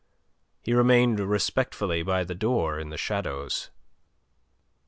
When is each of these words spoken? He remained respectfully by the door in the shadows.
He 0.63 0.73
remained 0.73 1.19
respectfully 1.19 2.01
by 2.01 2.23
the 2.23 2.33
door 2.33 2.79
in 2.79 2.89
the 2.89 2.97
shadows. 2.97 3.69